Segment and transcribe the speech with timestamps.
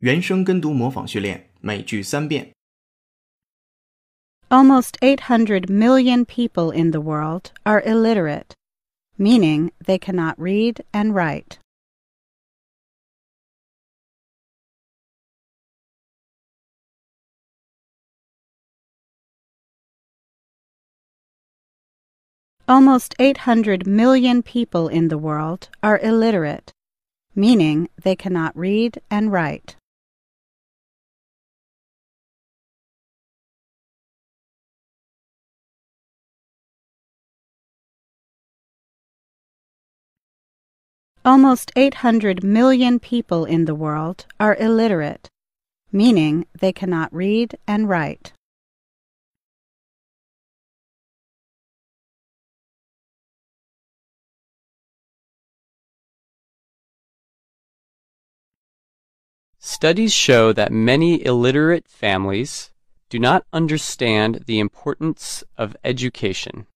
[0.00, 2.52] 原声跟读模仿训练，每句三遍。
[4.48, 8.54] Almost 800 million people in the world are illiterate,
[9.16, 11.58] meaning they cannot read and write.
[22.66, 26.72] Almost 800 million people in the world are illiterate,
[27.34, 29.76] meaning they cannot read and write.
[41.27, 45.29] Almost 800 million people in the world are illiterate,
[45.91, 48.31] meaning they cannot read and write.
[59.59, 62.71] Studies show that many illiterate families
[63.09, 66.67] do not understand the importance of education.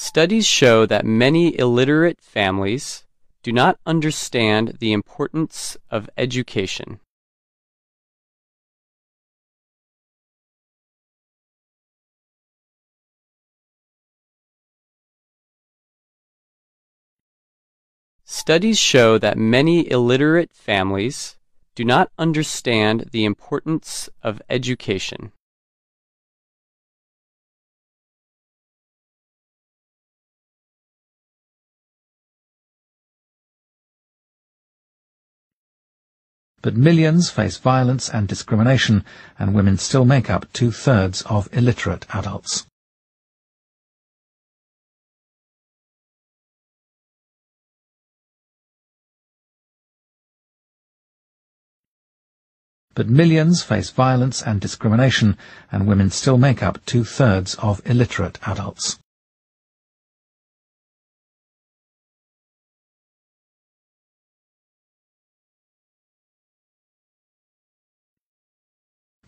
[0.00, 3.04] Studies show that many illiterate families
[3.42, 7.00] do not understand the importance of education.
[18.24, 21.38] Studies show that many illiterate families
[21.74, 25.32] do not understand the importance of education.
[36.60, 39.04] But millions face violence and discrimination,
[39.38, 42.66] and women still make up two-thirds of illiterate adults.
[52.94, 55.38] But millions face violence and discrimination,
[55.70, 58.98] and women still make up two-thirds of illiterate adults.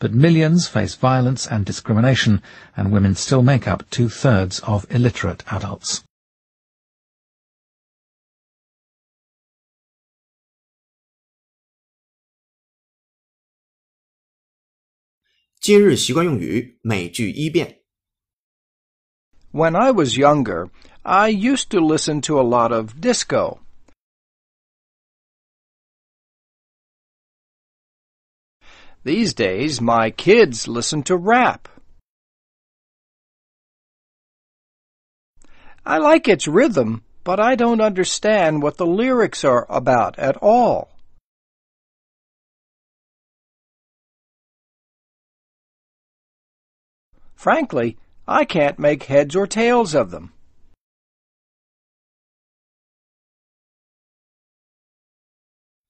[0.01, 2.43] but millions face violence and discrimination,
[2.77, 6.03] and women still make up two-thirds of illiterate adults.
[19.53, 20.71] When I was younger,
[21.05, 23.61] I used to listen to a lot of disco.
[29.03, 31.69] These days, my kids listen to rap.
[35.87, 40.91] I like its rhythm, but I don't understand what the lyrics are about at all.
[47.35, 47.97] Frankly,
[48.29, 50.35] I can't make heads or tails of them.